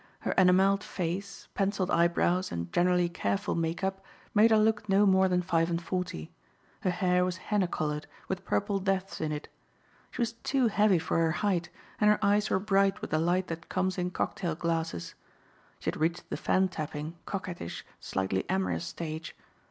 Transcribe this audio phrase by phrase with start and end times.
[0.21, 5.27] Her enameled face, penciled eyebrows and generally careful make up made her look no more
[5.29, 6.31] than five and forty.
[6.79, 9.47] Her hair was henna colored, with purple depths in it.
[10.09, 11.69] She was too heavy for her height
[11.99, 15.13] and her eyes were bright with the light that comes in cocktail glasses.
[15.77, 19.35] She had reached the fan tapping, coquettish, slightly amorous stage.